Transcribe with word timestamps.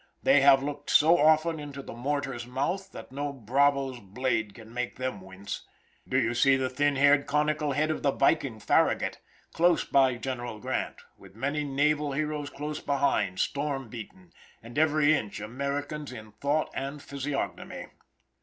They 0.23 0.41
have 0.41 0.63
looked 0.63 0.89
so 0.89 1.19
often 1.19 1.59
into 1.59 1.83
the 1.83 1.93
mortar's 1.93 2.47
mouth, 2.47 2.91
that 2.91 3.11
no 3.11 3.31
bravo's 3.31 3.99
blade 3.99 4.55
can 4.55 4.73
make 4.73 4.95
them 4.95 5.21
wince. 5.21 5.67
Do 6.09 6.17
you 6.17 6.33
see 6.33 6.55
the 6.55 6.71
thin 6.71 6.95
haired, 6.95 7.27
conical 7.27 7.73
head 7.73 7.91
of 7.91 8.01
the 8.01 8.09
viking 8.09 8.59
Farragut, 8.59 9.19
close 9.53 9.83
by 9.85 10.15
General 10.15 10.57
Grant, 10.57 10.95
with 11.19 11.35
many 11.35 11.63
naval 11.63 12.13
heroes 12.13 12.49
close 12.49 12.79
behind, 12.79 13.37
storm 13.39 13.89
beaten, 13.89 14.33
and 14.63 14.79
every 14.79 15.13
inch 15.13 15.39
Americans 15.39 16.11
in 16.11 16.31
thought 16.31 16.71
and 16.73 16.99
physiognomy? 16.99 17.85